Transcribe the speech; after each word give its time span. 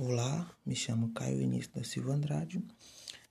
Olá, 0.00 0.48
me 0.64 0.76
chamo 0.76 1.12
Caio 1.12 1.42
Início 1.42 1.72
da 1.72 1.82
Silva 1.82 2.12
Andrade, 2.12 2.62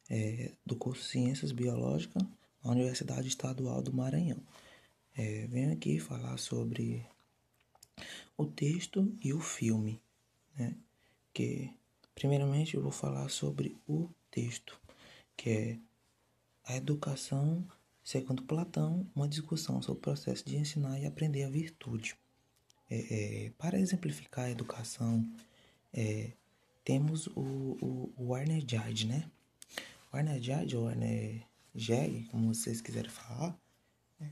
é, 0.10 0.52
do 0.66 0.76
curso 0.76 1.02
Ciências 1.06 1.54
Biológicas 1.54 2.22
na 2.62 2.72
Universidade 2.72 3.26
Estadual 3.26 3.82
do 3.82 3.94
Maranhão. 3.94 4.38
É, 5.16 5.48
venho 5.48 5.72
aqui 5.72 5.98
falar 5.98 6.38
sobre 6.38 7.06
o 8.36 8.46
texto 8.46 9.10
e 9.24 9.34
o 9.34 9.40
filme, 9.40 10.02
né? 10.58 10.76
Que, 11.34 11.74
primeiramente, 12.14 12.76
eu 12.76 12.82
vou 12.82 12.92
falar 12.92 13.30
sobre 13.30 13.78
o 13.88 14.10
texto, 14.30 14.78
que 15.38 15.50
é 15.50 15.80
a 16.66 16.76
educação, 16.76 17.66
segundo 18.04 18.44
Platão, 18.44 19.10
uma 19.16 19.30
discussão 19.30 19.82
sobre 19.82 20.00
o 20.00 20.02
processo 20.02 20.46
de 20.46 20.58
ensinar 20.58 21.00
e 21.00 21.06
aprender 21.06 21.44
a 21.44 21.50
virtude. 21.50 22.18
É, 22.90 23.46
é, 23.46 23.52
para 23.52 23.80
exemplificar 23.80 24.48
a 24.48 24.52
educação, 24.52 25.26
é, 25.94 26.34
temos 26.88 27.28
o, 27.36 27.42
o, 27.82 28.14
o 28.16 28.28
Warner 28.28 28.64
Jade, 28.66 29.08
né? 29.08 29.30
Warner 30.14 30.42
Jade 30.42 30.78
ou 30.78 30.86
Warner 30.86 31.46
Jeg, 31.76 32.24
como 32.32 32.56
vocês 32.56 32.80
quiserem 32.80 33.12
falar, 33.12 33.60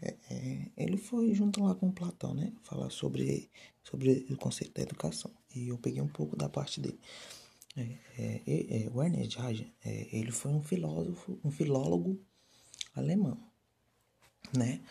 é, 0.02 0.16
é, 0.32 0.72
ele 0.78 0.96
foi 0.96 1.36
junto 1.36 1.62
lá 1.62 1.76
com 1.76 1.92
Platão, 1.92 2.34
né? 2.34 2.54
Falar 2.64 2.90
sobre, 2.92 3.50
sobre 3.84 4.26
o 4.30 4.38
conceito 4.38 4.74
da 4.74 4.84
educação. 4.84 5.30
E 5.54 5.68
eu 5.68 5.78
peguei 5.78 6.02
um 6.02 6.08
pouco 6.08 6.38
da 6.38 6.48
parte 6.48 6.80
dele. 6.80 6.98
É, 7.76 7.82
é, 8.18 8.84
é 8.84 8.90
Werner 8.90 9.30
Jade, 9.30 9.74
é, 9.84 10.08
ele 10.18 10.32
foi 10.32 10.54
um 10.54 10.64
filósofo, 10.64 11.38
um 11.44 11.52
filólogo 11.52 12.18
alemão, 12.96 13.38
né? 14.56 14.82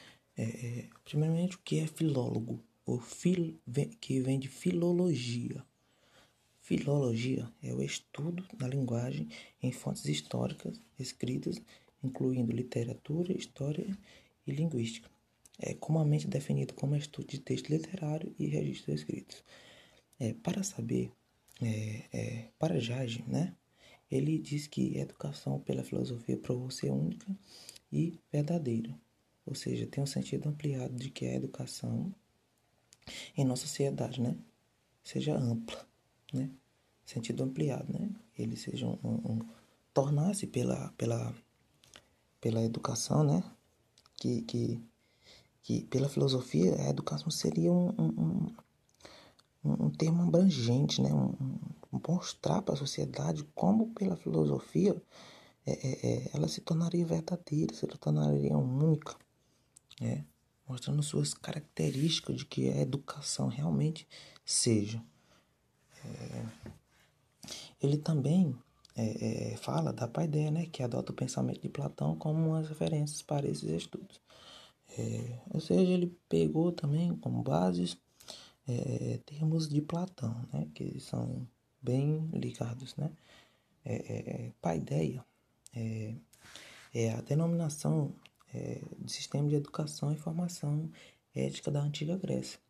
primeiramente, 1.02 1.56
o 1.56 1.60
que 1.60 1.78
é 1.78 1.86
filólogo? 1.86 2.62
O 2.84 2.98
fil, 2.98 3.58
que 4.02 4.20
vem 4.20 4.38
de 4.38 4.48
filologia. 4.48 5.64
Filologia 6.64 7.46
é 7.62 7.74
o 7.74 7.82
estudo 7.82 8.42
da 8.56 8.66
linguagem 8.66 9.28
em 9.62 9.70
fontes 9.70 10.06
históricas 10.06 10.80
escritas, 10.98 11.60
incluindo 12.02 12.56
literatura, 12.56 13.36
história 13.36 13.86
e 14.46 14.50
linguística. 14.50 15.10
É 15.58 15.74
comumente 15.74 16.26
definido 16.26 16.72
como 16.72 16.96
estudo 16.96 17.26
de 17.26 17.38
texto 17.38 17.68
literário 17.68 18.34
e 18.38 18.46
registros 18.46 19.00
escritos. 19.00 19.44
É, 20.18 20.32
para 20.32 20.62
saber, 20.62 21.12
é, 21.60 22.04
é, 22.10 22.48
para 22.58 22.80
Jage, 22.80 23.22
né, 23.28 23.54
ele 24.10 24.38
diz 24.38 24.66
que 24.66 24.96
a 24.98 25.02
educação 25.02 25.60
pela 25.60 25.84
filosofia 25.84 26.38
provou 26.38 26.70
ser 26.70 26.90
única 26.90 27.26
e 27.92 28.18
verdadeira, 28.32 28.98
ou 29.44 29.54
seja, 29.54 29.86
tem 29.86 30.02
um 30.02 30.06
sentido 30.06 30.48
ampliado 30.48 30.94
de 30.94 31.10
que 31.10 31.26
a 31.26 31.34
educação 31.34 32.10
em 33.36 33.44
nossa 33.44 33.66
sociedade, 33.66 34.18
né, 34.18 34.34
seja 35.02 35.36
ampla 35.36 35.86
né? 36.34 36.50
Sentido 37.04 37.44
ampliado, 37.44 37.92
né? 37.92 38.10
Ele 38.36 38.56
seja 38.56 38.86
um, 38.86 38.98
um, 39.04 39.32
um 39.32 39.40
tornar-se 39.92 40.46
pela, 40.46 40.92
pela, 40.96 41.34
pela 42.40 42.62
educação, 42.62 43.22
né? 43.22 43.42
Que, 44.16 44.42
que, 44.42 44.82
que 45.62 45.84
pela 45.84 46.08
filosofia 46.08 46.74
a 46.76 46.88
educação 46.88 47.30
seria 47.30 47.72
um, 47.72 47.90
um, 47.98 48.46
um, 49.64 49.90
termo 49.90 50.22
abrangente, 50.22 51.00
né? 51.00 51.10
Mostrar 52.08 52.62
para 52.62 52.74
a 52.74 52.78
sociedade 52.78 53.44
como 53.54 53.92
pela 53.94 54.16
filosofia 54.16 55.00
é, 55.66 55.72
é, 55.72 56.12
é, 56.12 56.30
ela 56.34 56.48
se 56.48 56.60
tornaria 56.60 57.06
verdadeira, 57.06 57.74
se 57.74 57.86
tornaria 57.86 58.56
única, 58.56 59.16
né? 60.00 60.24
mostrando 60.68 61.02
suas 61.02 61.34
características 61.34 62.36
de 62.36 62.46
que 62.46 62.68
a 62.68 62.80
educação 62.80 63.48
realmente 63.48 64.08
seja. 64.44 65.02
É, 66.04 66.46
ele 67.82 67.98
também 67.98 68.56
é, 68.96 69.52
é, 69.52 69.56
fala 69.56 69.92
da 69.92 70.06
paideia, 70.06 70.50
né, 70.50 70.66
que 70.66 70.82
adota 70.82 71.12
o 71.12 71.14
pensamento 71.14 71.60
de 71.60 71.68
Platão 71.68 72.16
como 72.16 72.48
umas 72.48 72.68
referências 72.68 73.22
para 73.22 73.46
esses 73.48 73.68
estudos. 73.68 74.20
É, 74.98 75.40
ou 75.50 75.60
seja, 75.60 75.92
ele 75.92 76.16
pegou 76.28 76.70
também 76.72 77.16
como 77.16 77.42
bases 77.42 77.96
é, 78.68 79.18
termos 79.26 79.68
de 79.68 79.80
Platão, 79.80 80.46
né, 80.52 80.68
que 80.74 81.00
são 81.00 81.46
bem 81.82 82.28
ligados. 82.32 82.94
Né? 82.96 83.10
É, 83.84 84.52
paideia 84.62 85.24
é 86.94 87.10
a 87.10 87.20
denominação 87.20 88.14
de 88.98 89.12
sistema 89.12 89.48
de 89.48 89.56
educação 89.56 90.12
e 90.12 90.16
formação 90.16 90.88
ética 91.34 91.70
da 91.70 91.80
antiga 91.80 92.16
Grécia 92.16 92.60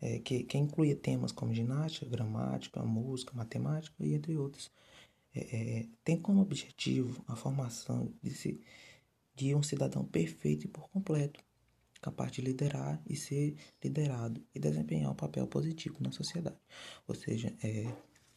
é, 0.00 0.18
que, 0.18 0.44
que 0.44 0.58
incluía 0.58 0.96
temas 0.96 1.32
como 1.32 1.54
ginástica, 1.54 2.10
gramática, 2.10 2.82
música, 2.82 3.32
matemática 3.34 3.94
e 4.00 4.14
entre 4.14 4.36
outros. 4.36 4.70
É, 5.34 5.40
é, 5.40 5.88
tem 6.04 6.20
como 6.20 6.40
objetivo 6.40 7.22
a 7.26 7.36
formação 7.36 8.12
de, 8.22 8.30
se, 8.30 8.60
de 9.34 9.54
um 9.54 9.62
cidadão 9.62 10.04
perfeito 10.04 10.64
e 10.64 10.68
por 10.68 10.88
completo, 10.90 11.44
capaz 12.00 12.30
de 12.32 12.40
liderar 12.40 13.00
e 13.06 13.16
ser 13.16 13.56
liderado 13.82 14.42
e 14.54 14.58
desempenhar 14.58 15.10
um 15.10 15.14
papel 15.14 15.46
positivo 15.46 15.96
na 16.00 16.12
sociedade. 16.12 16.56
Ou 17.06 17.14
seja, 17.14 17.54
é, 17.62 17.92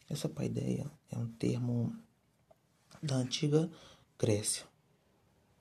essa 0.08 0.28
paideia 0.28 0.90
é 1.10 1.16
um 1.16 1.28
termo 1.28 1.94
da 3.02 3.16
antiga 3.16 3.70
Grécia, 4.18 4.66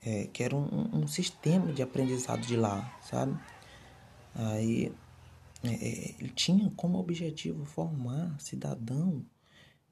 é, 0.01 0.27
que 0.27 0.43
era 0.43 0.55
um, 0.55 1.01
um, 1.03 1.07
sistema 1.07 1.71
de 1.71 1.81
aprendizado 1.81 2.41
de 2.41 2.57
lá, 2.57 2.99
sabe? 3.01 3.39
Aí 4.35 4.91
ele 5.63 6.29
tinha 6.29 6.69
como 6.71 6.97
objetivo 6.97 7.65
formar 7.65 8.39
cidadão 8.39 9.25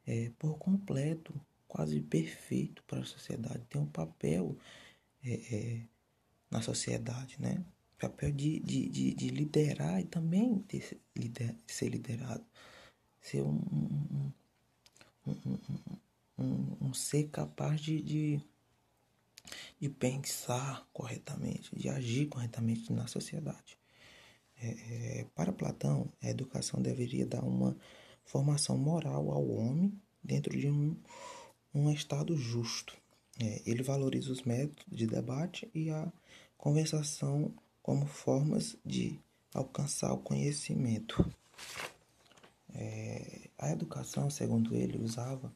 é, 0.06 0.32
por 0.40 0.58
completo, 0.58 1.34
quase 1.68 2.00
perfeito 2.00 2.82
para 2.84 3.02
a 3.02 3.06
sociedade, 3.06 3.66
ter 3.70 3.78
um 3.78 3.86
papel 3.86 4.58
é, 5.24 5.56
é, 5.56 5.82
na 6.50 6.62
sociedade, 6.62 7.36
né? 7.40 7.64
Papel 8.00 8.32
de, 8.32 8.60
de, 8.60 8.88
de, 8.88 9.14
de 9.14 9.28
liderar 9.30 10.00
e 10.00 10.06
também 10.06 10.64
lider, 11.16 11.56
ser 11.66 11.90
liderado, 11.90 12.46
ser 13.20 13.42
um, 13.42 13.60
um, 15.26 15.34
um, 15.46 15.58
um, 16.38 16.78
um 16.80 16.94
ser 16.94 17.28
capaz 17.30 17.82
de, 17.82 18.02
de, 18.02 18.42
de 19.82 19.90
pensar 19.90 20.88
corretamente, 20.94 21.76
de 21.76 21.90
agir 21.90 22.28
corretamente 22.28 22.94
na 22.94 23.08
sociedade. 23.08 23.78
É, 24.62 25.20
é, 25.20 25.26
para 25.36 25.52
Platão, 25.52 26.12
a 26.22 26.30
educação 26.30 26.82
deveria 26.82 27.26
dar 27.26 27.44
uma 27.44 27.76
formação 28.26 28.78
moral 28.78 29.32
ao 29.32 29.48
homem 29.50 29.94
dentro 30.24 30.58
de 30.58 30.68
um, 30.70 30.96
um 31.74 31.92
estado 31.92 32.36
justo. 32.36 32.96
É, 33.40 33.62
ele 33.66 33.84
valoriza 33.84 34.32
os 34.32 34.42
métodos 34.42 34.84
de 34.88 35.06
debate 35.06 35.70
e 35.74 35.90
a 35.92 36.12
conversação 36.58 37.54
como 37.84 38.08
formas 38.08 38.76
de 38.84 39.20
alcançar 39.54 40.12
o 40.12 40.18
conhecimento. 40.18 41.24
É, 42.74 43.50
a 43.58 43.72
educação, 43.72 44.30
segundo 44.30 44.76
ele, 44.76 44.98
usava 44.98 45.54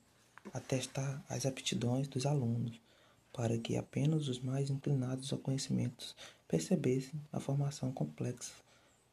a 0.53 0.59
testar 0.59 1.23
as 1.27 1.45
aptidões 1.45 2.07
dos 2.07 2.25
alunos 2.25 2.79
para 3.33 3.57
que 3.57 3.77
apenas 3.77 4.27
os 4.27 4.39
mais 4.39 4.69
inclinados 4.69 5.31
ao 5.31 5.39
conhecimento 5.39 6.15
percebessem 6.47 7.19
a 7.31 7.39
formação 7.39 7.91
complexa 7.91 8.53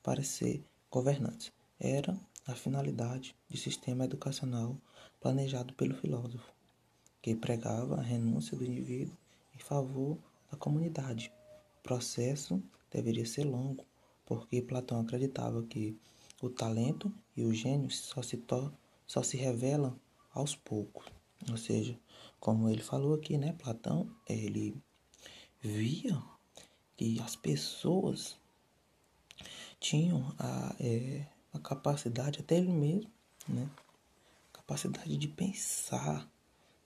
para 0.02 0.22
ser 0.22 0.64
governantes. 0.90 1.52
Era 1.78 2.18
a 2.46 2.54
finalidade 2.54 3.36
do 3.48 3.56
sistema 3.56 4.04
educacional 4.04 4.76
planejado 5.20 5.74
pelo 5.74 5.94
filósofo, 5.94 6.52
que 7.20 7.34
pregava 7.34 7.96
a 7.96 8.02
renúncia 8.02 8.56
do 8.56 8.64
indivíduo 8.64 9.16
em 9.54 9.58
favor 9.58 10.18
da 10.50 10.56
comunidade. 10.56 11.32
O 11.78 11.82
processo 11.82 12.62
deveria 12.90 13.26
ser 13.26 13.44
longo, 13.44 13.84
porque 14.24 14.62
Platão 14.62 15.00
acreditava 15.00 15.62
que 15.62 15.98
o 16.40 16.48
talento 16.48 17.12
e 17.36 17.44
o 17.44 17.52
gênio 17.52 17.90
só 17.90 18.22
se, 18.22 18.42
só 19.06 19.22
se 19.22 19.36
revelam 19.36 19.98
aos 20.32 20.54
poucos. 20.54 21.06
Ou 21.50 21.56
seja, 21.56 21.98
como 22.40 22.68
ele 22.68 22.82
falou 22.82 23.14
aqui, 23.14 23.36
né, 23.36 23.52
Platão, 23.58 24.10
ele 24.26 24.74
via 25.60 26.22
que 26.96 27.20
as 27.20 27.36
pessoas 27.36 28.38
tinham 29.80 30.34
a, 30.38 30.74
é, 30.80 31.26
a 31.52 31.58
capacidade, 31.58 32.40
até 32.40 32.56
ele 32.56 32.72
mesmo, 32.72 33.10
né? 33.48 33.68
Capacidade 34.52 35.16
de 35.16 35.28
pensar, 35.28 36.28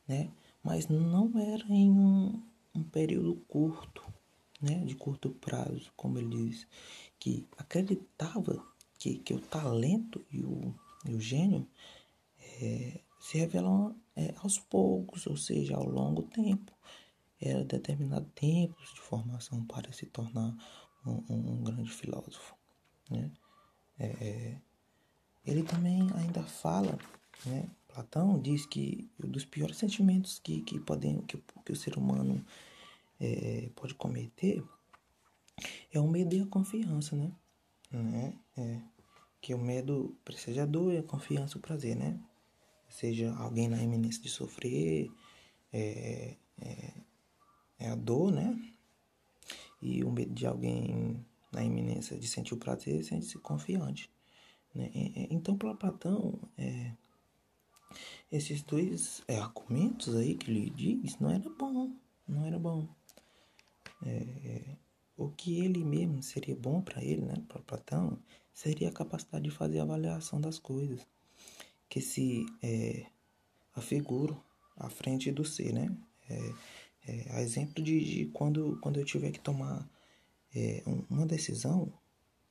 né? 0.06 0.30
Mas 0.62 0.88
não 0.88 1.32
era 1.38 1.64
em 1.68 1.90
um, 1.90 2.42
um 2.74 2.82
período 2.82 3.34
curto, 3.48 4.02
né? 4.60 4.84
De 4.84 4.94
curto 4.94 5.30
prazo, 5.30 5.92
como 5.96 6.18
ele 6.18 6.48
diz, 6.48 6.66
que 7.18 7.46
acreditava 7.58 8.64
que, 8.98 9.18
que 9.18 9.34
o 9.34 9.40
talento 9.40 10.24
e 10.30 10.42
o, 10.42 10.74
e 11.04 11.14
o 11.14 11.20
gênio 11.20 11.66
é, 12.60 13.00
se 13.20 13.38
revelam 13.38 13.96
é, 14.16 14.34
aos 14.38 14.58
poucos, 14.58 15.26
ou 15.26 15.36
seja, 15.36 15.76
ao 15.76 15.88
longo 15.88 16.22
tempo. 16.22 16.72
Era 17.40 17.64
determinado 17.64 18.26
tempo 18.34 18.80
de 18.80 19.00
formação 19.00 19.64
para 19.64 19.92
se 19.92 20.06
tornar 20.06 20.54
um, 21.06 21.24
um, 21.28 21.64
grande 21.64 21.90
filósofo. 21.90 22.54
Né? 23.10 23.30
É, 23.98 24.06
é, 24.06 24.60
ele 25.44 25.62
também 25.62 26.08
ainda 26.14 26.42
fala, 26.42 26.98
né, 27.44 27.68
Platão 27.88 28.40
diz 28.40 28.64
que 28.66 29.10
um 29.22 29.28
dos 29.28 29.44
piores 29.44 29.76
sentimentos 29.76 30.38
que, 30.38 30.62
que, 30.62 30.80
podem, 30.80 31.20
que, 31.22 31.36
que 31.64 31.72
o 31.72 31.76
ser 31.76 31.96
humano 31.98 32.44
é, 33.20 33.70
pode 33.74 33.94
cometer 33.94 34.64
é 35.92 36.00
o 36.00 36.08
medo 36.08 36.34
e 36.34 36.40
a 36.40 36.46
confiança, 36.46 37.14
né? 37.14 37.32
né? 37.90 38.34
É, 38.56 38.80
que 39.40 39.52
o 39.54 39.58
medo 39.58 40.16
seja 40.36 40.62
a 40.62 40.66
dor 40.66 40.92
e 40.92 40.98
a 40.98 41.02
confiança 41.02 41.58
o 41.58 41.60
prazer, 41.60 41.96
né? 41.96 42.18
Seja 42.88 43.34
alguém 43.36 43.68
na 43.68 43.82
iminência 43.82 44.22
de 44.22 44.28
sofrer, 44.28 45.10
é, 45.72 46.36
é, 46.60 46.92
é 47.78 47.88
a 47.90 47.94
dor, 47.94 48.32
né? 48.32 48.56
E 49.82 50.04
o 50.04 50.10
medo 50.10 50.32
de 50.32 50.46
alguém 50.46 51.22
na 51.52 51.62
iminência 51.62 52.18
de 52.18 52.26
sentir 52.26 52.54
o 52.54 52.56
prazer, 52.56 53.04
sente-se 53.04 53.36
confiante. 53.38 54.10
Né? 54.74 54.90
Então, 55.30 55.56
para 55.56 55.74
Platão, 55.74 56.38
é, 56.56 56.92
esses 58.30 58.62
dois 58.62 59.22
é, 59.28 59.36
argumentos 59.38 60.16
aí 60.16 60.34
que 60.34 60.50
ele 60.50 60.70
diz 60.70 61.18
não 61.18 61.30
era 61.30 61.50
bom, 61.50 61.92
não 62.26 62.46
era 62.46 62.58
bom. 62.58 62.88
É, 64.04 64.76
o 65.16 65.28
que 65.28 65.60
ele 65.60 65.84
mesmo 65.84 66.22
seria 66.22 66.56
bom 66.56 66.80
para 66.80 67.04
ele, 67.04 67.22
né, 67.22 67.34
para 67.46 67.60
Platão, 67.62 68.18
seria 68.52 68.88
a 68.88 68.92
capacidade 68.92 69.44
de 69.44 69.50
fazer 69.50 69.80
avaliação 69.80 70.40
das 70.40 70.58
coisas, 70.58 71.06
que 71.88 72.00
se 72.00 72.46
é, 72.62 73.06
afigura 73.74 74.36
à 74.76 74.88
frente 74.88 75.30
do 75.30 75.44
ser, 75.44 75.72
né? 75.72 75.94
É, 76.28 76.54
é, 77.06 77.26
a 77.30 77.42
exemplo 77.42 77.82
de, 77.82 78.04
de, 78.04 78.26
quando, 78.26 78.78
quando 78.80 79.00
eu 79.00 79.04
tiver 79.04 79.32
que 79.32 79.40
tomar 79.40 79.88
é, 80.54 80.82
uma 81.10 81.26
decisão, 81.26 81.92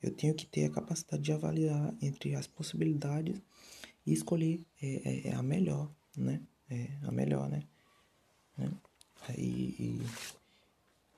eu 0.02 0.10
tenho 0.10 0.34
que 0.34 0.46
ter 0.46 0.66
a 0.66 0.70
capacidade 0.70 1.22
de 1.22 1.32
avaliar 1.32 1.94
entre 2.02 2.34
as 2.34 2.46
possibilidades 2.46 3.40
e 4.04 4.12
escolher 4.12 4.60
é, 4.82 5.28
é, 5.28 5.28
é 5.28 5.34
a 5.34 5.42
melhor, 5.42 5.90
né? 6.16 6.40
É 6.68 6.88
a 7.02 7.12
melhor, 7.12 7.48
né? 7.48 7.62
né? 8.58 8.70
E, 9.36 10.00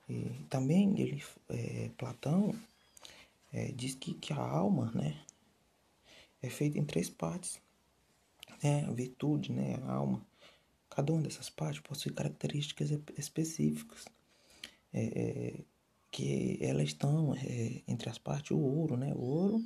e, 0.09 0.13
e, 0.13 0.47
também 0.51 1.01
ele, 1.01 1.23
Platão 1.97 2.55
diz 3.75 3.95
que, 3.95 4.15
que 4.15 4.33
a 4.33 4.37
alma, 4.37 4.91
né? 4.95 5.17
É 6.43 6.51
feita 6.51 6.79
em 6.79 6.85
três 6.85 7.09
partes, 7.09 7.61
né? 8.63 8.85
A 8.85 8.93
virtude, 8.93 9.53
né? 9.53 9.77
A 9.87 9.95
alma. 9.95 10.25
Cada 10.95 11.13
uma 11.13 11.23
dessas 11.23 11.51
partes 11.51 11.81
possui 11.81 12.13
características 12.13 12.91
específicas. 13.19 14.05
É, 14.93 15.03
é 15.03 15.65
que 16.09 16.59
elas 16.61 16.91
estão 16.91 17.35
é, 17.35 17.83
entre 17.89 18.09
as 18.09 18.19
partes 18.19 18.53
o 18.53 18.59
ouro, 18.59 18.97
né? 18.97 19.13
O 19.17 19.23
ouro, 19.23 19.65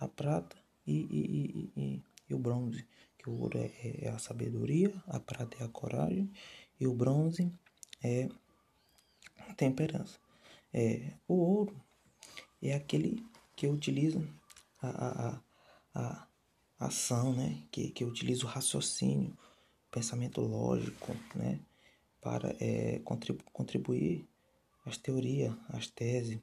a 0.00 0.08
prata 0.08 0.56
e, 0.86 1.00
e, 1.10 1.70
e, 1.76 2.02
e 2.30 2.34
o 2.34 2.38
bronze. 2.38 2.86
Que 3.18 3.28
o 3.28 3.38
ouro 3.38 3.58
é, 3.58 3.70
é, 4.04 4.08
a 4.08 4.18
sabedoria, 4.18 4.90
a 5.06 5.20
prata 5.20 5.58
é 5.60 5.64
a 5.64 5.68
coragem 5.68 6.30
e 6.80 6.86
o 6.86 6.94
bronze 6.94 7.52
é 8.02 8.30
a 9.46 9.52
temperança. 9.52 10.18
É, 10.72 11.12
o 11.28 11.34
ouro 11.34 11.78
é 12.62 12.72
aquele 12.72 13.22
que 13.54 13.66
utiliza 13.66 14.26
a, 14.80 14.88
a, 14.88 15.40
a, 15.94 16.28
a 16.78 16.86
ação, 16.86 17.34
né? 17.34 17.62
Que, 17.70 17.90
que 17.90 18.06
utiliza 18.06 18.46
o 18.46 18.48
raciocínio, 18.48 19.36
pensamento 19.94 20.40
lógico, 20.40 21.14
né? 21.36 21.60
Para 22.20 22.56
é, 22.58 22.98
contribu 23.04 23.44
contribuir 23.52 24.28
as 24.84 24.96
teorias, 24.96 25.54
as 25.68 25.86
teses, 25.86 26.40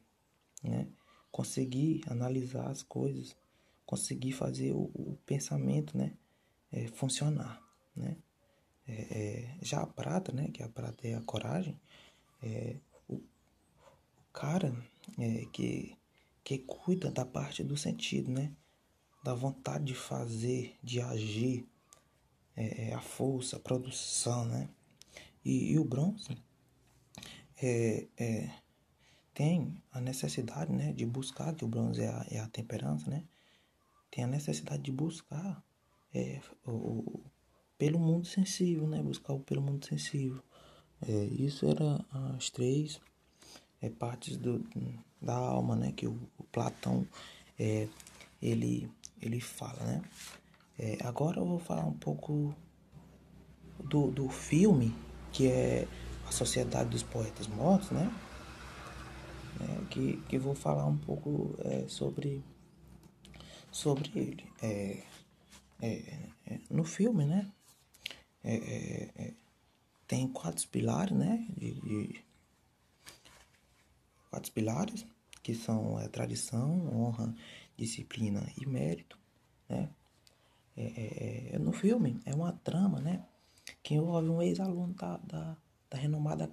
né? 0.64 0.88
Conseguir 1.30 2.02
analisar 2.08 2.70
as 2.70 2.82
coisas, 2.82 3.36
conseguir 3.86 4.32
fazer 4.32 4.72
o, 4.72 4.90
o 4.96 5.18
pensamento, 5.26 5.98
né? 5.98 6.14
É, 6.72 6.88
funcionar, 6.88 7.62
né? 7.94 8.16
É, 8.88 8.94
é, 8.94 9.58
já 9.62 9.82
a 9.82 9.88
prata, 9.88 10.32
né? 10.32 10.48
Que 10.54 10.64
a 10.64 10.70
prata 10.70 11.06
é 11.06 11.14
a 11.14 11.22
coragem, 11.22 11.78
é, 12.42 12.78
o, 13.10 13.16
o 13.16 14.24
cara 14.32 14.74
é, 15.20 15.46
que, 15.52 15.98
que 16.42 16.58
cuida 16.60 17.12
da 17.12 17.26
parte 17.26 17.66
do 17.66 17.76
sentido, 17.76 18.32
né? 18.32 18.54
Da 19.22 19.34
vontade 19.34 19.84
de 19.84 19.96
fazer, 19.96 20.78
de 20.82 21.02
agir, 21.02 21.68
é, 22.62 22.90
é 22.90 22.94
a 22.94 23.02
força, 23.02 23.58
a 23.58 23.60
produção, 23.60 24.46
né? 24.46 24.70
E, 25.44 25.72
e 25.72 25.80
o 25.80 25.84
bronze 25.84 26.38
é, 27.62 28.08
é, 28.18 28.52
tem 29.34 29.82
a 29.92 30.00
necessidade 30.00 30.72
né, 30.72 30.94
de 30.94 31.06
buscar, 31.06 31.56
que 31.56 31.66
o 31.66 31.68
bronze 31.68 32.02
é 32.02 32.08
a, 32.08 32.26
é 32.30 32.40
a 32.40 32.48
temperança, 32.48 33.10
né? 33.10 33.24
Tem 34.12 34.24
a 34.24 34.28
necessidade 34.28 34.84
de 34.84 34.92
buscar 34.92 35.64
é, 36.14 36.40
o, 36.66 37.22
pelo 37.78 38.00
mundo 38.00 38.28
sensível, 38.28 38.88
né? 38.88 39.02
Buscar 39.02 39.34
o 39.34 39.40
pelo 39.40 39.62
mundo 39.62 39.86
sensível. 39.86 40.44
É, 41.02 41.26
isso 41.26 41.66
era 41.66 42.06
as 42.36 42.50
três 42.52 43.00
partes 43.98 44.38
do, 44.38 44.64
da 45.20 45.36
alma, 45.36 45.76
né? 45.76 45.92
Que 45.92 46.06
o, 46.06 46.30
o 46.38 46.44
Platão 46.44 47.08
ele, 48.42 48.90
ele 49.22 49.40
fala, 49.40 49.84
né? 49.84 50.02
É, 50.78 50.98
agora 51.04 51.40
eu 51.40 51.46
vou 51.46 51.60
falar 51.60 51.86
um 51.86 51.98
pouco 51.98 52.56
do, 53.84 54.12
do 54.12 54.30
filme 54.30 54.96
que 55.32 55.48
é 55.48 55.88
a 56.28 56.32
Sociedade 56.32 56.90
dos 56.90 57.04
Poetas 57.04 57.48
Mortos, 57.48 57.92
né? 57.92 58.12
É, 59.60 59.86
que, 59.90 60.18
que 60.28 60.38
vou 60.38 60.56
falar 60.56 60.86
um 60.86 60.98
pouco 60.98 61.56
é, 61.60 61.88
sobre, 61.88 62.44
sobre 63.72 64.12
ele. 64.16 64.46
É, 64.62 65.04
é, 65.82 66.30
é 66.48 66.60
no 66.70 66.84
filme, 66.84 67.26
né? 67.26 67.52
É, 68.44 69.34
tem 70.08 70.28
quatro 70.28 70.68
pilares, 70.68 71.16
né? 71.16 71.48
De, 71.56 71.74
de, 71.74 72.26
quatro 74.30 74.52
pilares, 74.52 75.06
que 75.44 75.54
são 75.54 75.98
a 75.98 76.08
tradição, 76.08 76.88
honra, 76.94 77.36
disciplina 77.78 78.52
e 78.58 78.66
mérito, 78.66 79.18
né? 79.70 79.90
No 81.60 81.72
filme 81.72 82.20
é 82.26 82.34
uma 82.34 82.54
trama, 82.54 83.00
né? 83.00 83.26
Que 83.84 83.96
envolve 83.96 84.30
um 84.30 84.42
ex-aluno 84.42 84.94
da, 84.94 85.18
da 85.18 85.58
da 85.92 85.98
renomada 85.98 86.50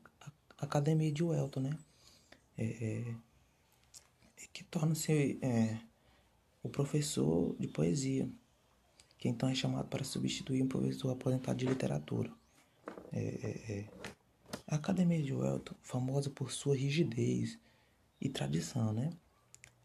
Academia 0.59 1.13
de 1.13 1.23
Welton, 1.23 1.61
né? 1.61 1.79
É, 2.57 2.65
é, 2.65 3.15
que 4.53 4.65
torna-se 4.65 5.39
é, 5.41 5.79
o 6.61 6.69
professor 6.69 7.55
de 7.61 7.69
poesia, 7.69 8.29
que 9.17 9.29
então 9.29 9.49
é 9.49 9.55
chamado 9.55 9.87
para 9.87 10.03
substituir 10.03 10.61
um 10.61 10.67
professor 10.67 11.13
aposentado 11.13 11.57
de 11.57 11.67
literatura. 11.67 12.33
É, 13.13 13.21
é, 13.21 13.73
é. 13.73 13.89
a 14.67 14.75
Academia 14.75 15.23
de 15.23 15.33
Welton, 15.33 15.77
famosa 15.83 16.29
por 16.31 16.51
sua 16.51 16.75
rigidez 16.75 17.57
e 18.21 18.29
tradição, 18.29 18.93
né? 18.93 19.11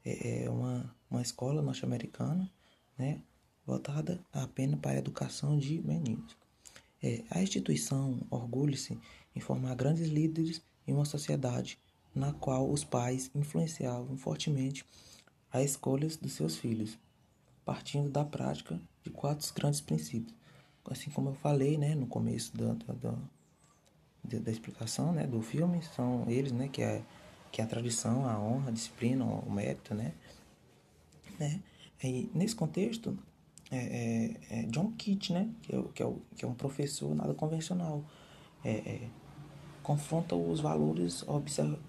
É, 0.03 0.49
uma, 0.49 0.93
uma 1.11 1.21
escola 1.21 1.61
norte-americana, 1.61 2.51
né? 2.97 3.21
Voltada 3.65 4.19
apenas 4.31 4.79
para 4.79 4.91
a 4.91 4.97
educação 4.97 5.57
de 5.57 5.81
meninos. 5.81 6.35
a 7.29 7.41
instituição 7.41 8.19
orgulha-se 8.29 8.99
em 9.35 9.39
formar 9.39 9.75
grandes 9.75 10.07
líderes 10.07 10.61
em 10.87 10.93
uma 10.93 11.05
sociedade 11.05 11.79
na 12.13 12.31
qual 12.33 12.69
os 12.69 12.83
pais 12.83 13.31
influenciavam 13.33 14.15
fortemente 14.17 14.85
as 15.51 15.63
escolhas 15.65 16.15
dos 16.15 16.33
seus 16.33 16.57
filhos, 16.57 16.97
partindo 17.65 18.09
da 18.09 18.23
prática 18.23 18.79
de 19.03 19.09
quatro 19.09 19.51
grandes 19.53 19.81
princípios. 19.81 20.35
Assim 20.85 21.09
como 21.09 21.29
eu 21.29 21.35
falei 21.35 21.77
né, 21.77 21.95
no 21.95 22.05
começo 22.07 22.55
da, 22.57 22.73
da, 22.73 23.15
da, 24.23 24.39
da 24.39 24.51
explicação 24.51 25.13
né, 25.13 25.25
do 25.25 25.41
filme, 25.41 25.81
são 25.95 26.25
eles 26.27 26.51
né, 26.51 26.67
que, 26.67 26.81
é, 26.81 27.01
que 27.51 27.61
é 27.61 27.63
a 27.63 27.67
tradição, 27.67 28.27
a 28.27 28.37
honra, 28.37 28.69
a 28.69 28.73
disciplina, 28.73 29.23
o 29.23 29.49
mérito. 29.49 29.95
Né, 29.95 30.13
né? 31.39 31.61
E 32.03 32.29
nesse 32.33 32.55
contexto, 32.55 33.17
é, 33.73 34.37
é, 34.49 34.59
é 34.59 34.63
John 34.63 34.91
Keats, 34.91 35.31
né, 35.31 35.49
que, 35.61 35.75
é, 35.75 35.83
que, 35.93 36.03
é, 36.03 36.13
que 36.37 36.45
é 36.45 36.47
um 36.47 36.53
professor 36.53 37.13
nada 37.15 37.33
convencional, 37.33 38.03
é, 38.63 38.71
é 38.71 39.09
confronta 39.81 40.33
os 40.33 40.61
valores 40.61 41.25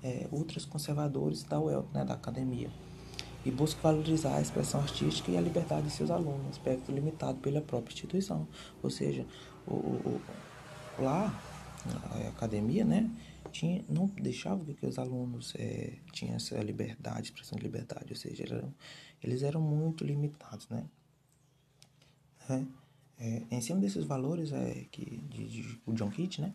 é, 0.03 0.27
ultraconservadores 0.33 1.45
da 1.45 1.61
UEL, 1.61 1.87
né, 1.95 2.05
da 2.05 2.15
academia, 2.15 2.69
e 3.47 3.51
busca 3.51 3.81
valorizar 3.81 4.37
a 4.37 4.41
expressão 4.41 4.81
artística 4.81 5.31
e 5.31 5.37
a 5.37 5.41
liberdade 5.41 5.87
de 5.87 5.93
seus 5.93 6.11
alunos, 6.11 6.49
aspecto 6.51 6.91
limitado 6.91 7.39
pela 7.39 7.61
própria 7.61 7.93
instituição. 7.93 8.49
Ou 8.83 8.91
seja, 8.91 9.25
o, 9.67 9.75
o, 9.75 10.21
lá, 10.99 11.41
a 12.11 12.29
academia, 12.29 12.85
né, 12.85 13.09
tinha, 13.53 13.85
não 13.89 14.07
deixava 14.07 14.65
que 14.75 14.85
os 14.85 14.99
alunos 14.99 15.55
é, 15.57 15.93
tinham 16.11 16.35
essa 16.35 16.61
liberdade, 16.61 17.29
expressão 17.29 17.57
de 17.57 17.63
liberdade, 17.63 18.07
ou 18.11 18.17
seja, 18.17 18.43
eram, 18.43 18.75
eles 19.23 19.43
eram 19.43 19.61
muito 19.61 20.05
limitados, 20.05 20.69
né. 20.69 20.85
É, 22.49 22.65
é, 23.19 23.43
em 23.51 23.61
cima 23.61 23.81
desses 23.81 24.05
valores 24.05 24.53
é, 24.53 24.87
que, 24.91 25.19
de, 25.19 25.49
de, 25.49 25.81
o 25.87 25.93
John 25.93 26.11
Keats, 26.11 26.39
né, 26.39 26.55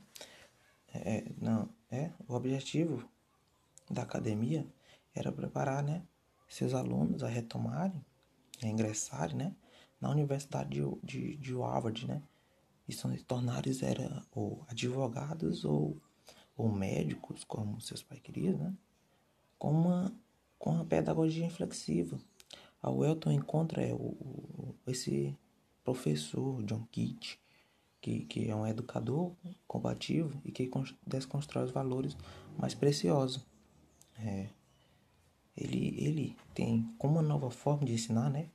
é, 0.93 1.25
não, 1.39 1.69
é, 1.89 2.11
o 2.27 2.33
objetivo 2.33 3.07
da 3.89 4.03
academia 4.03 4.67
era 5.15 5.31
preparar, 5.31 5.83
né, 5.83 6.03
seus 6.47 6.73
alunos 6.73 7.23
a 7.23 7.27
retomarem, 7.27 8.03
a 8.61 8.67
ingressarem, 8.67 9.35
né, 9.35 9.55
na 10.01 10.09
Universidade 10.09 10.69
de, 10.69 10.81
de, 11.03 11.37
de 11.37 11.53
Harvard, 11.53 12.07
né, 12.07 12.21
e 12.89 12.93
se 12.93 13.23
tornaram 13.23 13.71
era 13.83 14.25
ou 14.31 14.65
advogados 14.67 15.63
ou, 15.63 15.95
ou 16.57 16.71
médicos, 16.71 17.43
como 17.43 17.79
seus 17.79 18.01
pais 18.01 18.19
queriam, 18.19 18.57
né? 18.57 18.73
com 19.59 19.69
uma, 19.69 20.11
com 20.57 20.71
uma 20.71 20.85
pedagogia 20.85 21.45
inflexiva. 21.45 22.19
A 22.81 22.89
Welton 22.89 23.31
encontra 23.31 23.83
é, 23.83 23.93
o, 23.93 23.97
o, 23.97 24.75
esse 24.87 25.37
professor, 25.89 26.61
John 26.63 26.85
Keats, 26.91 27.39
que, 27.99 28.21
que 28.25 28.47
é 28.47 28.55
um 28.55 28.67
educador 28.67 29.33
combativo 29.67 30.39
e 30.45 30.51
que 30.51 30.69
desconstrói 31.05 31.65
os 31.65 31.71
valores 31.71 32.15
mais 32.57 32.75
preciosos. 32.75 33.43
É, 34.19 34.49
ele, 35.57 35.95
ele 35.97 36.35
tem 36.53 36.83
como 36.99 37.15
uma 37.15 37.23
nova 37.23 37.49
forma 37.49 37.85
de 37.85 37.93
ensinar, 37.93 38.29
né? 38.29 38.49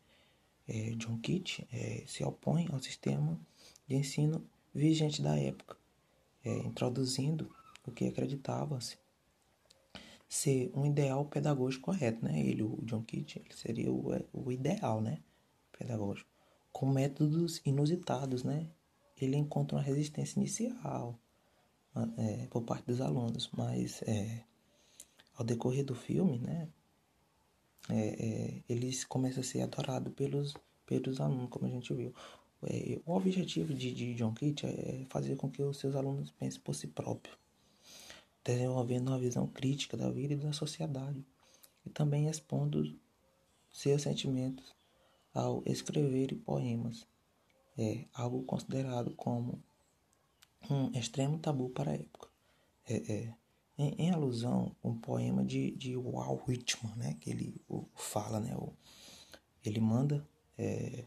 É, 0.69 0.91
John 0.93 1.19
Keats 1.19 1.63
é, 1.73 2.05
se 2.07 2.23
opõe 2.23 2.69
ao 2.73 2.81
sistema 2.81 3.39
de 3.87 3.97
ensino 3.97 4.47
vigente 4.73 5.21
da 5.21 5.37
época, 5.37 5.77
é, 6.45 6.57
introduzindo 6.59 7.51
o 7.87 7.91
que 7.91 8.07
acreditava-se 8.07 8.97
ser 10.29 10.71
um 10.75 10.87
ideal 10.87 11.25
pedagógico 11.27 11.87
correto, 11.87 12.25
né? 12.25 12.39
Ele, 12.41 12.63
o 12.63 12.79
John 12.83 13.03
Keats, 13.03 13.37
ele 13.37 13.55
seria 13.55 13.93
o, 13.93 14.15
é, 14.15 14.25
o 14.33 14.53
ideal, 14.53 15.01
né? 15.01 15.19
Pedagógico. 15.77 16.34
Com 16.75 16.87
métodos 16.91 17.63
inusitados, 17.65 18.45
né? 18.45 18.69
Ele 19.17 19.37
encontra 19.37 19.79
uma 19.79 19.83
resistência 19.83 20.39
inicial 20.39 21.19
é, 22.19 22.47
por 22.49 22.63
parte 22.65 22.85
dos 22.85 23.01
alunos, 23.01 23.49
mas 23.57 24.03
é, 24.03 24.43
ao 25.37 25.47
decorrer 25.47 25.85
do 25.85 25.95
filme, 25.95 26.39
né? 26.39 26.69
É, 27.89 27.95
é, 27.97 28.63
ele 28.69 28.91
começa 29.07 29.41
a 29.41 29.45
ser 29.45 29.63
adorado 29.63 30.11
pelos, 30.11 30.55
pelos 30.85 31.21
alunos, 31.21 31.49
como 31.49 31.67
a 31.67 31.71
gente 31.71 31.95
viu. 31.95 32.13
É, 32.65 33.01
o 33.07 33.15
objetivo 33.15 33.73
de, 33.73 33.95
de 33.95 34.15
John 34.15 34.35
Keats 34.35 34.65
é 34.65 35.07
fazer 35.09 35.37
com 35.37 35.51
que 35.51 35.63
os 35.63 35.79
seus 35.79 35.95
alunos 35.95 36.31
pensem 36.33 36.61
por 36.61 36.75
si 36.75 36.89
próprios 36.89 37.39
desenvolvendo 38.45 39.09
uma 39.09 39.19
visão 39.19 39.47
crítica 39.47 39.97
da 39.97 40.11
vida 40.11 40.35
e 40.35 40.37
da 40.37 40.53
sociedade, 40.53 41.25
e 41.87 41.91
também 41.91 42.29
expondo 42.29 42.95
seus 43.73 44.03
sentimentos 44.03 44.75
ao 45.35 45.63
escrever 45.67 46.35
poemas, 46.37 47.07
é 47.77 48.07
algo 48.15 48.45
considerado 48.45 49.15
como 49.15 49.63
um 50.71 50.97
extremo 50.99 51.39
tabu 51.39 51.69
para 51.71 51.91
a 51.91 51.95
época. 51.95 52.29
É, 52.87 53.13
é, 53.13 53.35
em, 53.77 53.95
em, 53.99 54.11
alusão 54.11 54.75
um 54.83 54.97
poema 54.97 55.45
de, 55.45 55.73
de 55.73 55.97
Walt 55.97 56.47
Whitman, 56.47 56.95
né, 56.97 57.17
que 57.21 57.31
ele 57.31 57.61
o, 57.69 57.85
fala, 57.95 58.39
né, 58.39 58.55
o, 58.57 58.73
ele 59.65 59.81
manda, 59.81 60.25
é, 60.57 61.05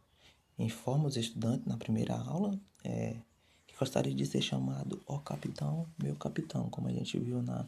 informa 0.59 1.07
os 1.07 1.15
estudantes 1.15 1.65
na 1.65 1.77
primeira 1.77 2.15
aula 2.15 2.59
é, 2.83 3.17
gostaria 3.79 4.13
de 4.13 4.25
ser 4.25 4.41
chamado 4.41 5.01
ó 5.05 5.19
capitão, 5.19 5.87
meu 6.01 6.15
capitão, 6.15 6.69
como 6.69 6.87
a 6.87 6.91
gente 6.91 7.19
viu 7.19 7.41
na, 7.41 7.67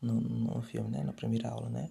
no, 0.00 0.20
no 0.20 0.62
filme, 0.62 0.90
né? 0.90 1.02
Na 1.02 1.12
primeira 1.12 1.50
aula, 1.50 1.68
né? 1.68 1.90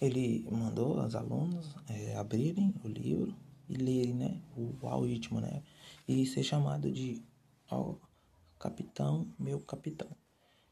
Ele 0.00 0.46
mandou 0.50 1.04
os 1.04 1.14
alunos 1.14 1.74
é, 1.88 2.16
abrirem 2.16 2.74
o 2.84 2.88
livro 2.88 3.34
e 3.68 3.74
lerem, 3.74 4.14
né? 4.14 4.40
O 4.56 4.86
algoritmo, 4.86 5.40
né? 5.40 5.62
E 6.06 6.26
ser 6.26 6.42
chamado 6.42 6.90
de 6.90 7.22
capitão, 8.58 9.26
meu 9.38 9.60
capitão. 9.60 10.10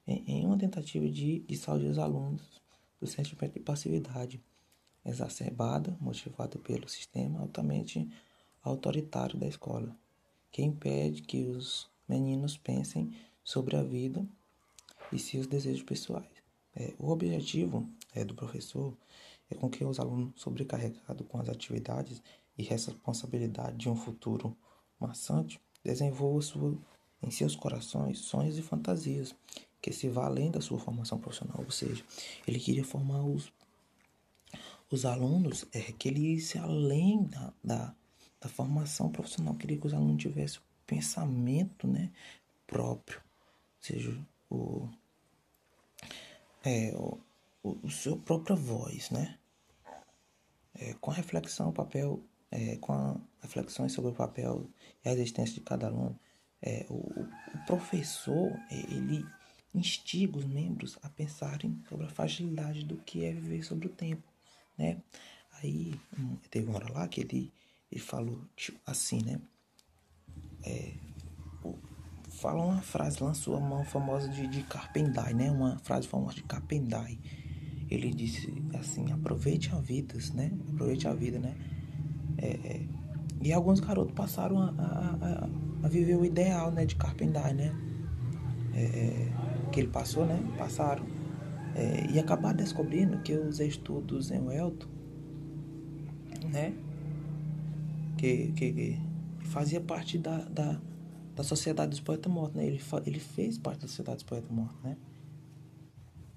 Em, 0.06 0.24
em 0.26 0.46
uma 0.46 0.58
tentativa 0.58 1.08
de 1.08 1.40
dissuadir 1.40 1.90
os 1.90 1.98
alunos 1.98 2.42
do 3.00 3.06
sentimento 3.06 3.54
de 3.54 3.60
passividade 3.60 4.42
exacerbada, 5.04 5.96
motivado 6.00 6.58
pelo 6.58 6.88
sistema 6.88 7.40
altamente 7.40 8.08
autoritário 8.62 9.38
da 9.38 9.46
escola 9.46 9.96
que 10.52 10.62
impede 10.62 11.22
que 11.22 11.46
os 11.46 11.90
meninos 12.06 12.58
pensem 12.58 13.16
sobre 13.42 13.74
a 13.74 13.82
vida 13.82 14.24
e 15.10 15.18
seus 15.18 15.46
desejos 15.46 15.82
pessoais. 15.82 16.41
É, 16.74 16.94
o 16.98 17.10
objetivo 17.10 17.88
é, 18.14 18.24
do 18.24 18.34
professor 18.34 18.96
é 19.50 19.54
com 19.54 19.68
que 19.68 19.84
os 19.84 20.00
alunos 20.00 20.32
sobrecarregados 20.36 21.26
com 21.28 21.38
as 21.38 21.48
atividades 21.48 22.22
e 22.56 22.62
responsabilidade 22.62 23.76
de 23.76 23.88
um 23.88 23.96
futuro 23.96 24.56
maçante 24.98 25.60
desenvolvam 25.84 26.78
em 27.22 27.30
seus 27.30 27.54
corações 27.54 28.18
sonhos 28.18 28.58
e 28.58 28.62
fantasias 28.62 29.34
que 29.80 29.92
se 29.92 30.08
vá 30.08 30.26
além 30.26 30.50
da 30.50 30.60
sua 30.60 30.78
formação 30.78 31.18
profissional, 31.18 31.58
ou 31.58 31.70
seja, 31.70 32.04
ele 32.46 32.60
queria 32.60 32.84
formar 32.84 33.24
os, 33.24 33.52
os 34.88 35.04
alunos 35.04 35.66
é, 35.72 35.80
que 35.80 36.08
ele 36.08 36.36
ia 36.36 36.62
além 36.62 37.24
da, 37.24 37.52
da, 37.64 37.94
da 38.40 38.48
formação 38.48 39.10
profissional. 39.10 39.54
Queria 39.56 39.76
que 39.76 39.86
os 39.86 39.92
alunos 39.92 40.22
tivessem 40.22 40.60
o 40.60 40.62
pensamento 40.86 41.88
né, 41.88 42.12
próprio, 42.64 43.18
ou 43.18 43.84
seja, 43.84 44.26
o, 44.48 44.88
é, 46.64 46.92
o, 46.94 47.18
o, 47.62 47.78
o 47.86 48.16
própria 48.18 48.56
voz, 48.56 49.10
né? 49.10 49.38
É, 50.74 50.94
com 50.94 51.10
a 51.10 51.14
reflexão, 51.14 51.68
o 51.68 51.72
papel, 51.72 52.20
é, 52.50 52.76
com 52.76 52.92
a 52.92 53.20
sobre 53.88 54.10
o 54.10 54.14
papel 54.14 54.66
e 55.04 55.08
a 55.08 55.12
existência 55.12 55.54
de 55.54 55.60
cada 55.60 55.86
aluno, 55.86 56.18
é, 56.60 56.86
o, 56.88 56.94
o 56.94 57.66
professor, 57.66 58.50
é, 58.70 58.78
ele 58.94 59.26
instiga 59.74 60.38
os 60.38 60.44
membros 60.44 60.98
a 61.02 61.08
pensarem 61.08 61.82
sobre 61.88 62.06
a 62.06 62.10
fragilidade 62.10 62.84
do 62.84 62.96
que 62.98 63.24
é 63.24 63.32
viver 63.32 63.62
sobre 63.62 63.86
o 63.86 63.90
tempo, 63.90 64.26
né? 64.76 65.02
Aí, 65.62 65.94
teve 66.50 66.68
uma 66.68 66.76
hora 66.76 66.92
lá 66.92 67.08
que 67.08 67.20
ele 67.20 67.52
ele 67.92 68.00
falou 68.00 68.40
tipo, 68.56 68.80
assim, 68.86 69.22
né? 69.22 69.38
É, 70.64 70.94
fala 72.42 72.64
uma 72.64 72.82
frase, 72.82 73.22
lançou 73.22 73.56
a 73.56 73.60
mão 73.60 73.84
famosa 73.84 74.28
de, 74.28 74.48
de 74.48 74.62
Carpendai, 74.64 75.32
né? 75.32 75.48
Uma 75.50 75.78
frase 75.78 76.08
famosa 76.08 76.34
de 76.34 76.42
Carpendai. 76.42 77.16
Ele 77.88 78.12
disse 78.12 78.52
assim: 78.74 79.12
aproveite 79.12 79.72
a 79.72 79.78
vida, 79.78 80.16
né? 80.34 80.50
Aproveite 80.74 81.06
a 81.06 81.14
vida, 81.14 81.38
né? 81.38 81.54
É, 82.36 82.48
é, 82.48 82.86
e 83.40 83.52
alguns 83.52 83.78
garotos 83.78 84.12
passaram 84.12 84.58
a, 84.58 84.70
a, 84.70 85.48
a, 85.84 85.88
viver 85.88 86.16
o 86.16 86.24
ideal, 86.24 86.72
né? 86.72 86.84
De 86.84 86.96
Carpendai, 86.96 87.54
né? 87.54 87.72
É, 88.74 88.82
é, 88.82 89.32
que 89.70 89.78
ele 89.78 89.88
passou, 89.88 90.26
né? 90.26 90.42
Passaram. 90.58 91.06
É, 91.76 92.10
e 92.10 92.18
acabaram 92.18 92.56
descobrindo 92.56 93.18
que 93.20 93.32
os 93.32 93.60
estudos 93.60 94.30
em 94.30 94.40
Welton, 94.40 94.88
né? 96.50 96.74
que, 98.22 98.52
que, 98.52 98.72
que 98.72 98.98
fazia 99.40 99.80
parte 99.80 100.16
da, 100.16 100.38
da, 100.44 100.80
da 101.34 101.42
Sociedade 101.42 101.90
dos 101.90 102.00
Poetas 102.00 102.30
Mortos, 102.30 102.56
né? 102.56 102.66
Ele, 102.66 102.80
ele 103.06 103.18
fez 103.18 103.58
parte 103.58 103.80
da 103.80 103.88
Sociedade 103.88 104.16
dos 104.16 104.24
Poetas 104.24 104.50
Mortos, 104.50 104.80
né? 104.82 104.96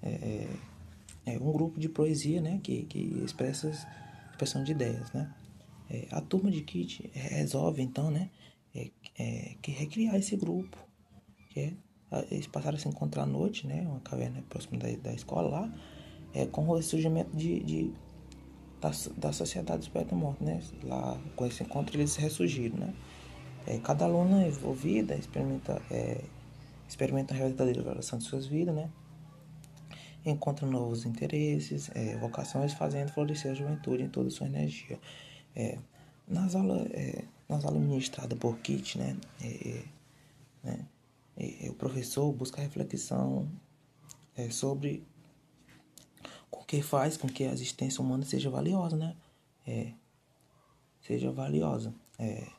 É, 0.02 0.08
é, 0.08 1.34
é 1.34 1.38
um 1.38 1.52
grupo 1.52 1.78
de 1.78 1.88
poesia, 1.88 2.40
né? 2.40 2.60
Que, 2.62 2.84
que 2.84 2.98
expressa 3.24 3.70
expressão 4.30 4.62
de 4.64 4.72
ideias, 4.72 5.12
né? 5.12 5.34
É, 5.90 6.08
a 6.10 6.20
turma 6.20 6.50
de 6.50 6.62
Kit 6.62 7.10
resolve, 7.14 7.82
então, 7.82 8.10
né? 8.10 8.30
É, 8.74 8.90
é, 9.18 9.56
que 9.62 9.70
recriar 9.70 10.16
esse 10.16 10.36
grupo, 10.36 10.76
que 11.50 11.60
é, 11.60 11.72
eles 12.30 12.46
passaram 12.46 12.76
a 12.76 12.80
se 12.80 12.88
encontrar 12.88 13.24
à 13.24 13.26
noite, 13.26 13.66
né? 13.66 13.82
Uma 13.82 14.00
caverna 14.00 14.42
próxima 14.48 14.78
da, 14.78 14.88
da 14.96 15.12
escola 15.12 15.48
lá, 15.48 15.74
é, 16.32 16.46
com 16.46 16.68
o 16.68 16.82
surgimento 16.82 17.36
de, 17.36 17.60
de 17.60 17.92
da, 18.80 18.90
da 19.16 19.32
Sociedade 19.32 19.80
dos 19.80 19.88
Poetas 19.88 20.16
Mortos, 20.16 20.46
né? 20.46 20.62
Lá, 20.84 21.20
com 21.34 21.46
esse 21.46 21.62
encontro, 21.62 21.96
eles 21.96 22.16
ressurgiram, 22.16 22.78
né? 22.78 22.94
É, 23.66 23.78
cada 23.78 24.04
aluno 24.04 24.40
é 24.40 24.48
envolvida 24.48 25.16
experimenta, 25.16 25.82
é, 25.90 26.22
experimenta 26.88 27.34
a 27.34 27.38
verdadeira 27.38 27.82
de 27.94 28.24
suas 28.24 28.46
vidas, 28.46 28.74
né? 28.74 28.88
Encontra 30.24 30.66
novos 30.66 31.04
interesses, 31.04 31.90
é, 31.94 32.16
vocações, 32.16 32.72
fazendo 32.72 33.12
florescer 33.12 33.50
a 33.50 33.54
juventude 33.54 34.04
em 34.04 34.08
toda 34.08 34.28
a 34.28 34.30
sua 34.30 34.46
energia. 34.46 34.98
É, 35.54 35.78
nas 36.28 36.54
aulas, 36.54 36.86
é, 36.92 37.24
nas 37.48 37.64
aulas 37.64 37.82
ministradas 37.82 38.38
por 38.38 38.56
Kit, 38.58 38.98
né? 38.98 39.16
É, 39.42 39.82
né? 40.62 40.86
o 41.68 41.74
professor 41.74 42.32
busca 42.32 42.62
reflexão 42.62 43.46
sobre 44.50 45.06
com 46.50 46.64
que 46.64 46.80
faz 46.82 47.16
com 47.16 47.28
que 47.28 47.44
a 47.44 47.52
existência 47.52 48.02
humana 48.02 48.24
seja 48.24 48.48
valiosa, 48.48 48.96
né? 48.96 49.14
Seja 51.02 51.30
valiosa. 51.30 51.94
É. 52.18 52.55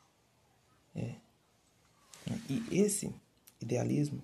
E 2.49 2.63
esse 2.71 3.13
idealismo 3.61 4.23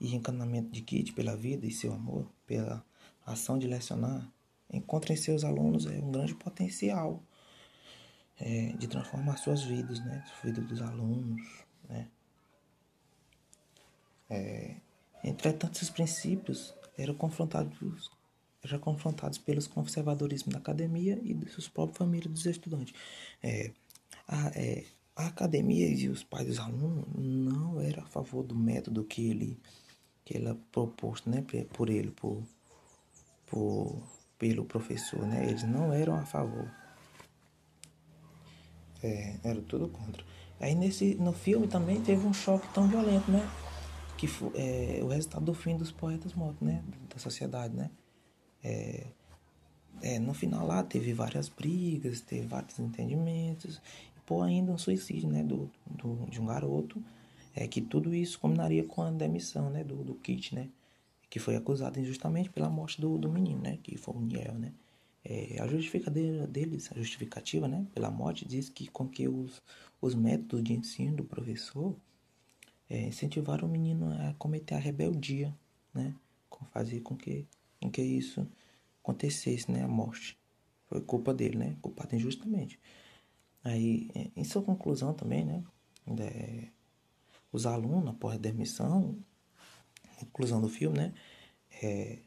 e 0.00 0.14
encanamento 0.14 0.70
de 0.70 0.80
Kit 0.80 1.12
pela 1.12 1.36
vida 1.36 1.66
e 1.66 1.70
seu 1.70 1.92
amor, 1.92 2.30
pela 2.46 2.84
ação 3.24 3.58
de 3.58 3.66
lecionar, 3.66 4.30
encontra 4.72 5.12
em 5.12 5.16
seus 5.16 5.44
alunos 5.44 5.86
é, 5.86 5.98
um 5.98 6.10
grande 6.10 6.34
potencial 6.34 7.22
é, 8.38 8.72
de 8.72 8.86
transformar 8.88 9.36
suas 9.36 9.62
vidas, 9.62 10.00
né? 10.00 10.24
A 10.26 10.46
vida 10.46 10.60
dos 10.60 10.82
alunos, 10.82 11.40
né? 11.88 12.08
É, 14.28 14.76
entretanto, 15.22 15.76
esses 15.76 15.90
princípios 15.90 16.74
eram 16.96 17.14
confrontados 17.14 18.10
já 18.64 18.78
confrontados 18.78 19.36
pelos 19.36 19.66
conservadorismos 19.66 20.54
da 20.54 20.58
academia 20.58 21.20
e 21.22 21.34
de 21.34 21.50
suas 21.50 21.68
próprias 21.68 21.98
famílias 21.98 22.32
dos 22.32 22.46
estudantes. 22.46 22.94
É, 23.42 23.72
a, 24.26 24.48
é, 24.58 24.84
a 25.16 25.26
academia 25.26 25.88
e 25.88 26.08
os 26.08 26.24
pais 26.24 26.46
dos 26.46 26.58
alunos 26.58 27.06
não 27.14 27.80
eram 27.80 28.02
a 28.02 28.06
favor 28.06 28.42
do 28.42 28.54
método 28.54 29.04
que 29.04 29.30
ele 29.30 29.58
que 30.24 30.36
ele 30.36 30.54
proposto, 30.72 31.28
né, 31.28 31.44
por 31.74 31.90
ele, 31.90 32.10
por, 32.10 32.42
por 33.46 34.02
pelo 34.38 34.64
professor, 34.64 35.26
né? 35.26 35.46
Eles 35.46 35.62
não 35.62 35.92
eram 35.92 36.16
a 36.16 36.24
favor. 36.24 36.70
É, 39.02 39.36
era 39.44 39.60
tudo 39.62 39.88
contra. 39.88 40.24
Aí 40.60 40.74
nesse 40.74 41.14
no 41.16 41.32
filme 41.32 41.68
também 41.68 42.00
teve 42.00 42.26
um 42.26 42.32
choque 42.32 42.66
tão 42.72 42.88
violento, 42.88 43.30
né? 43.30 43.48
Que 44.16 44.26
foi 44.26 44.50
é, 44.54 45.00
o 45.02 45.08
resultado 45.08 45.44
do 45.44 45.54
fim 45.54 45.76
dos 45.76 45.92
poetas 45.92 46.32
mortos, 46.32 46.62
né? 46.62 46.82
Da 47.08 47.18
sociedade, 47.18 47.74
né? 47.74 47.90
É, 48.62 49.06
é, 50.02 50.18
no 50.18 50.34
final 50.34 50.66
lá 50.66 50.82
teve 50.82 51.12
várias 51.12 51.48
brigas, 51.48 52.20
teve 52.20 52.46
vários 52.46 52.78
entendimentos, 52.78 53.80
pô, 54.26 54.42
ainda 54.42 54.72
um 54.72 54.78
suicídio, 54.78 55.28
né? 55.28 55.42
Do, 55.42 55.70
do, 55.86 56.26
de 56.30 56.40
um 56.40 56.46
garoto, 56.46 57.02
é 57.54 57.66
que 57.66 57.80
tudo 57.80 58.14
isso 58.14 58.38
combinaria 58.38 58.84
com 58.84 59.02
a 59.02 59.10
demissão, 59.10 59.70
né? 59.70 59.84
Do, 59.84 60.02
do 60.04 60.14
Kit, 60.14 60.54
né? 60.54 60.68
Que 61.30 61.38
foi 61.38 61.56
acusado 61.56 61.98
injustamente 61.98 62.50
pela 62.50 62.70
morte 62.70 63.00
do, 63.00 63.18
do 63.18 63.30
menino, 63.30 63.60
né? 63.60 63.78
Que 63.82 63.96
foi 63.96 64.14
o 64.14 64.20
Niel, 64.20 64.54
né? 64.54 64.72
É, 65.24 65.58
a 65.58 65.66
justificativa 65.66 66.46
deles, 66.46 66.90
a 66.92 66.96
justificativa, 66.96 67.66
né, 67.66 67.86
pela 67.94 68.10
morte, 68.10 68.46
diz 68.46 68.68
que 68.68 68.86
com 68.88 69.08
que 69.08 69.26
os, 69.26 69.62
os 69.98 70.14
métodos 70.14 70.62
de 70.62 70.74
ensino 70.74 71.16
do 71.16 71.24
professor 71.24 71.96
é, 72.90 73.06
incentivaram 73.06 73.66
o 73.66 73.70
menino 73.70 74.12
a 74.12 74.34
cometer 74.34 74.74
a 74.74 74.78
rebeldia, 74.78 75.54
né, 75.94 76.14
fazer 76.72 77.00
com 77.00 77.16
que, 77.16 77.46
com 77.80 77.90
que 77.90 78.02
isso 78.02 78.46
acontecesse, 79.02 79.72
né, 79.72 79.82
a 79.82 79.88
morte. 79.88 80.36
Foi 80.88 81.00
culpa 81.00 81.32
dele, 81.32 81.56
né, 81.56 81.76
culpado 81.80 82.14
injustamente. 82.14 82.78
Aí, 83.64 84.10
é, 84.14 84.30
em 84.36 84.44
sua 84.44 84.62
conclusão 84.62 85.14
também, 85.14 85.44
né, 85.44 85.64
é, 86.20 86.68
os 87.50 87.66
alunos, 87.66 88.08
após 88.10 88.36
a 88.36 88.38
demissão, 88.38 89.16
conclusão 90.20 90.60
do 90.60 90.68
filme, 90.68 90.98
né, 90.98 91.14
é, 91.82 92.18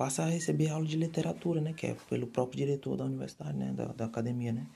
passa 0.00 0.22
a 0.22 0.30
receber 0.30 0.70
aula 0.70 0.86
de 0.86 0.96
literatura, 0.96 1.60
né? 1.60 1.74
Que 1.74 1.88
é 1.88 1.94
pelo 2.08 2.26
próprio 2.26 2.56
diretor 2.64 2.96
da 2.96 3.04
universidade, 3.04 3.58
né? 3.58 3.70
Da, 3.70 3.86
da 3.88 4.06
academia, 4.06 4.50
né? 4.50 4.66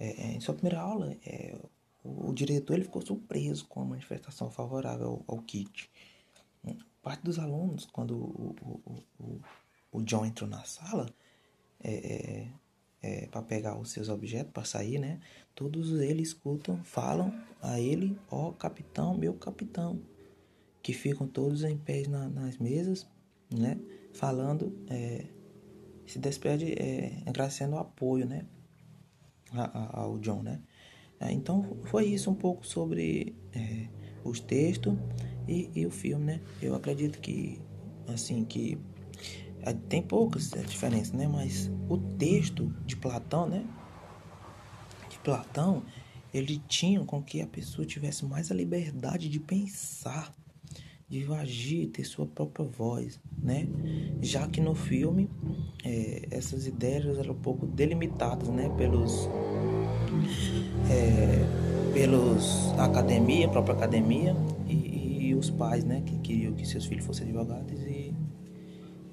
É, 0.00 0.22
é, 0.22 0.32
em 0.32 0.40
sua 0.40 0.54
primeira 0.54 0.80
aula, 0.80 1.14
é, 1.22 1.54
o, 2.02 2.30
o, 2.30 2.32
diretor 2.32 2.72
ele 2.72 2.84
ficou 2.84 3.02
surpreso 3.02 3.66
com 3.66 3.82
a 3.82 3.84
manifestação 3.84 4.50
favorável 4.50 5.22
ao, 5.28 5.36
ao 5.36 5.42
kit. 5.42 5.90
Parte 7.02 7.22
dos 7.24 7.38
alunos, 7.38 7.84
quando 7.84 8.16
o, 8.16 8.56
o, 8.62 9.04
o, 9.20 9.40
o 9.92 10.02
John 10.02 10.24
entrou 10.24 10.48
na 10.48 10.64
sala, 10.64 11.06
é, 11.84 12.48
é, 13.02 13.26
para 13.26 13.42
pegar 13.42 13.78
os 13.78 13.90
seus 13.90 14.08
objetos, 14.08 14.52
para 14.52 14.64
sair, 14.64 14.98
né? 14.98 15.20
Todos 15.54 16.00
eles 16.00 16.28
escutam, 16.28 16.82
falam 16.84 17.32
a 17.62 17.80
ele, 17.80 18.18
ó 18.30 18.52
capitão, 18.52 19.16
meu 19.16 19.34
capitão, 19.34 20.00
que 20.82 20.92
ficam 20.92 21.26
todos 21.26 21.64
em 21.64 21.76
pé 21.76 22.06
na, 22.08 22.28
nas 22.28 22.58
mesas, 22.58 23.06
né? 23.50 23.78
falando, 24.18 24.76
é, 24.88 25.26
se 26.04 26.18
despede 26.18 26.72
é, 26.72 27.22
agradecendo 27.24 27.76
o 27.76 27.78
apoio, 27.78 28.26
né, 28.26 28.46
ao 29.52 30.18
John, 30.18 30.42
né. 30.42 30.60
É, 31.20 31.32
então 31.32 31.78
foi 31.84 32.06
isso 32.06 32.30
um 32.30 32.34
pouco 32.34 32.66
sobre 32.66 33.36
é, 33.52 33.88
os 34.24 34.40
textos 34.40 34.94
e, 35.46 35.70
e, 35.74 35.86
o 35.86 35.90
filme, 35.90 36.24
né. 36.24 36.40
Eu 36.60 36.74
acredito 36.74 37.20
que, 37.20 37.60
assim, 38.08 38.44
que 38.44 38.78
tem 39.74 40.02
poucas 40.02 40.50
diferenças, 40.66 41.12
né, 41.12 41.26
mas 41.26 41.70
o 41.88 41.96
texto 41.96 42.72
de 42.86 42.96
Platão, 42.96 43.48
né, 43.48 43.64
de 45.08 45.18
Platão, 45.18 45.82
ele 46.32 46.60
tinha 46.68 47.02
com 47.04 47.22
que 47.22 47.40
a 47.40 47.46
pessoa 47.46 47.86
tivesse 47.86 48.24
mais 48.24 48.50
a 48.50 48.54
liberdade 48.54 49.28
de 49.28 49.40
pensar, 49.40 50.32
de 51.08 51.24
agir, 51.32 51.86
ter 51.86 52.04
sua 52.04 52.26
própria 52.26 52.66
voz, 52.66 53.18
né? 53.38 53.66
Já 54.20 54.46
que 54.46 54.60
no 54.60 54.74
filme 54.74 55.28
é, 55.82 56.28
essas 56.30 56.66
ideias 56.66 57.18
eram 57.18 57.32
um 57.32 57.38
pouco 57.38 57.66
delimitadas, 57.66 58.48
né? 58.48 58.68
Pelos 58.76 59.26
é, 60.90 61.68
pelos 61.94 62.72
academia, 62.78 63.48
própria 63.48 63.74
academia 63.74 64.36
e, 64.68 65.28
e, 65.28 65.34
os 65.34 65.48
pais, 65.48 65.82
né? 65.82 66.02
Que 66.04 66.18
queriam 66.18 66.52
que 66.52 66.66
seus 66.66 66.84
filhos 66.84 67.06
fossem 67.06 67.26
advogados 67.26 67.80
e, 67.82 68.07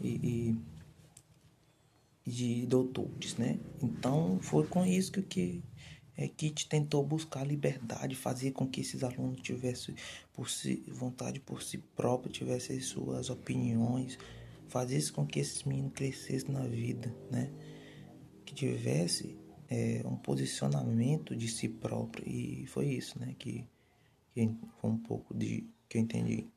e, 0.05 0.55
e 2.25 2.29
de 2.31 2.65
doutores, 2.65 3.37
né? 3.37 3.59
Então 3.81 4.39
foi 4.41 4.65
com 4.67 4.85
isso 4.85 5.11
que, 5.11 5.21
que 5.21 5.63
é, 6.17 6.27
Kit 6.27 6.67
tentou 6.69 7.03
buscar 7.03 7.45
liberdade, 7.45 8.15
fazer 8.15 8.51
com 8.51 8.67
que 8.67 8.81
esses 8.81 9.03
alunos 9.03 9.41
tivessem 9.41 9.95
por 10.33 10.49
si, 10.49 10.83
vontade 10.87 11.39
por 11.39 11.61
si 11.61 11.77
próprio, 11.77 12.31
tivessem 12.31 12.79
suas 12.79 13.29
opiniões, 13.29 14.17
fazer 14.67 15.11
com 15.11 15.25
que 15.25 15.39
esses 15.39 15.63
meninos 15.63 15.93
crescessem 15.93 16.51
na 16.51 16.65
vida, 16.65 17.13
né? 17.29 17.51
Que 18.45 18.53
tivesse 18.55 19.37
é, 19.69 20.01
um 20.05 20.15
posicionamento 20.15 21.35
de 21.35 21.47
si 21.47 21.67
próprio. 21.67 22.27
E 22.27 22.65
foi 22.67 22.87
isso, 22.87 23.19
né? 23.19 23.35
Que, 23.37 23.67
que 24.33 24.49
foi 24.79 24.89
um 24.89 24.97
pouco 24.97 25.33
de 25.33 25.67
que 25.89 25.97
eu 25.97 26.01
entendi. 26.01 26.47